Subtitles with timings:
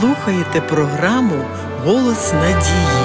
[0.00, 1.44] слухаєте програму
[1.84, 3.04] Голос надії.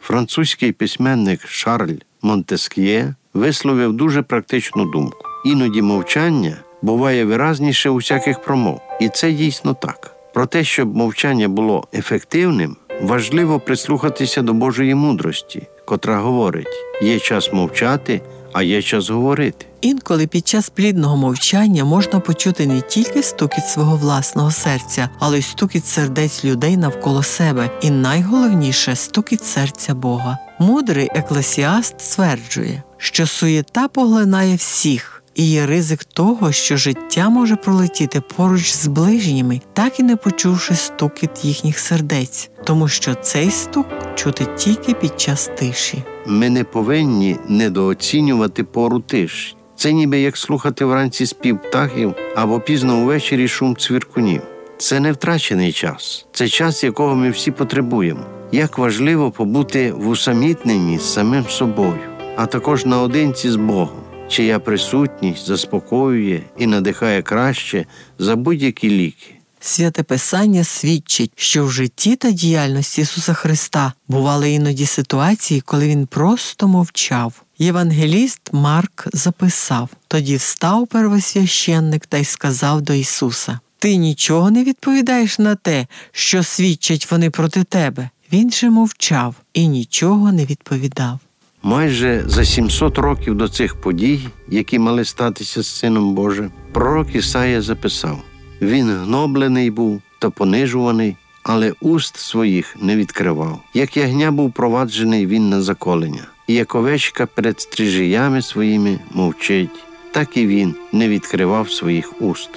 [0.00, 5.18] Французький письменник Шарль Монтеск'є висловив дуже практичну думку.
[5.44, 10.16] Іноді мовчання буває виразніше усяких промов, і це дійсно так.
[10.34, 16.66] Про те, щоб мовчання було ефективним, важливо прислухатися до Божої мудрості, котра говорить:
[17.02, 18.20] є час мовчати,
[18.52, 19.66] а є час говорити.
[19.80, 25.42] Інколи під час плідного мовчання можна почути не тільки стукіт свого власного серця, але й
[25.42, 30.38] стукіт сердець людей навколо себе, і найголовніше стукіт серця Бога.
[30.58, 35.21] Мудрий еклесіаст стверджує, що суєта поглинає всіх.
[35.34, 40.74] І є ризик того, що життя може пролетіти поруч з ближніми, так і не почувши
[40.74, 46.02] стукіт їхніх сердець, тому що цей стук чути тільки під час тиші.
[46.26, 49.56] Ми не повинні недооцінювати пору тиші.
[49.76, 54.42] Це ніби як слухати вранці спів птахів або пізно увечері шум цвіркунів.
[54.78, 58.20] Це не втрачений час, це час, якого ми всі потребуємо.
[58.52, 61.98] Як важливо побути в усамітненні з самим собою,
[62.36, 67.86] а також наодинці з Богом, чия присутність заспокоює і надихає краще
[68.18, 69.34] за будь-які ліки.
[69.60, 76.06] Святе Писання свідчить, що в житті та діяльності Ісуса Христа бували іноді ситуації, коли Він
[76.06, 77.42] просто мовчав.
[77.58, 85.38] Євангеліст Марк записав тоді встав первосвященник та й сказав до Ісуса: Ти нічого не відповідаєш
[85.38, 88.10] на те, що свідчать вони проти тебе.
[88.32, 91.18] Він же мовчав і нічого не відповідав.
[91.62, 97.62] Майже за 700 років до цих подій, які мали статися з Сином Божим, пророк Ісая
[97.62, 98.22] записав:
[98.62, 103.60] Він гноблений був та понижуваний, але уст своїх не відкривав.
[103.74, 110.36] Як ягня був проваджений він на заколення, і як овечка перед стрижиями своїми мовчить, так
[110.36, 112.50] і він не відкривав своїх уст.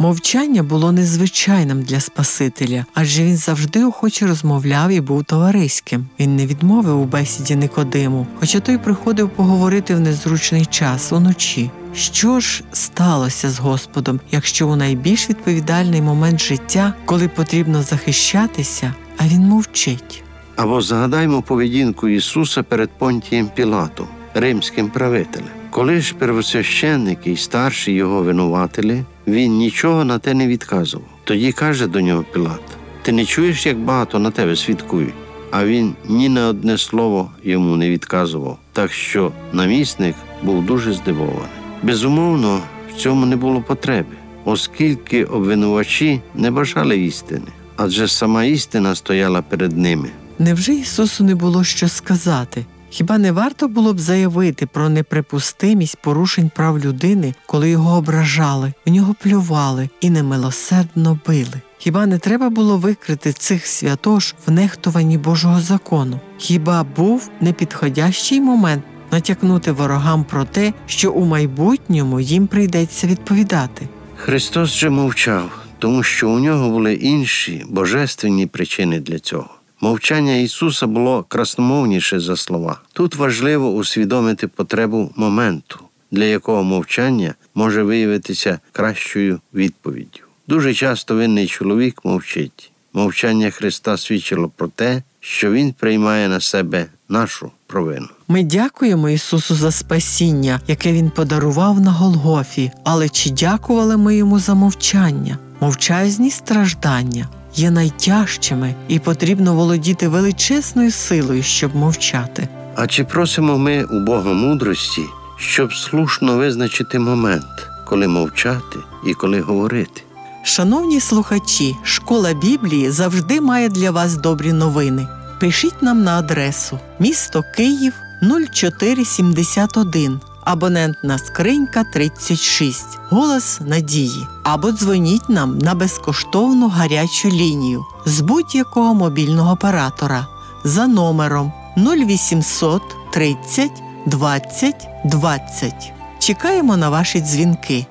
[0.00, 6.06] Мовчання було незвичайним для Спасителя, адже він завжди охоче розмовляв і був товариським.
[6.20, 11.70] Він не відмовив у бесіді Никодиму, хоча той приходив поговорити в незручний час уночі.
[11.94, 19.26] Що ж сталося з Господом, якщо у найбільш відповідальний момент життя, коли потрібно захищатися, а
[19.26, 20.22] він мовчить?
[20.56, 25.48] Або згадаймо поведінку Ісуса перед Понтієм Пілатом, римським правителем.
[25.70, 31.06] Коли ж первосвященники і старші його винувателі, він нічого на те не відказував.
[31.24, 32.60] Тоді каже до нього Пілат:
[33.02, 35.14] Ти не чуєш, як багато на тебе свідкують?
[35.50, 41.48] А він ні на одне слово йому не відказував, так що намісник був дуже здивований.
[41.82, 47.46] Безумовно, в цьому не було потреби, оскільки обвинувачі не бажали істини,
[47.76, 50.08] адже сама істина стояла перед ними.
[50.38, 52.64] Невже Ісусу не було що сказати?
[52.90, 58.90] Хіба не варто було б заявити про неприпустимість порушень прав людини, коли його ображали, в
[58.90, 61.60] нього плювали і немилосердно били?
[61.78, 66.20] Хіба не треба було викрити цих святош в нехтуванні Божого закону?
[66.38, 73.88] Хіба був непідходящий момент натякнути ворогам про те, що у майбутньому їм прийдеться відповідати?
[74.16, 79.57] Христос же мовчав, тому що у нього були інші божественні причини для цього.
[79.80, 82.80] Мовчання Ісуса було красномовніше за слова.
[82.92, 85.78] Тут важливо усвідомити потребу моменту,
[86.10, 90.20] для якого мовчання може виявитися кращою відповіддю.
[90.48, 92.72] Дуже часто винний чоловік мовчить.
[92.92, 98.08] Мовчання Христа свідчило про те, що Він приймає на себе нашу провину.
[98.28, 104.38] Ми дякуємо Ісусу за спасіння, яке Він подарував на Голгофі, але чи дякували ми йому
[104.38, 107.28] за мовчання, мовчазні страждання?
[107.54, 112.48] Є найтяжчими і потрібно володіти величезною силою, щоб мовчати.
[112.74, 115.02] А чи просимо ми у Бога мудрості,
[115.36, 120.02] щоб слушно визначити момент, коли мовчати і коли говорити?
[120.44, 125.08] Шановні слухачі, школа Біблії завжди має для вас добрі новини.
[125.40, 134.26] Пишіть нам на адресу місто Київ 0471, абонентна скринька 36, голос надії.
[134.42, 140.26] Або дзвоніть нам на безкоштовну гарячу лінію з будь-якого мобільного оператора
[140.64, 143.70] за номером 0800 30
[144.06, 145.92] 20 20.
[146.18, 147.86] Чекаємо на ваші дзвінки.